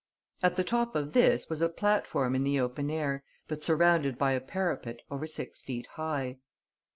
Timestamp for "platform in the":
1.69-2.59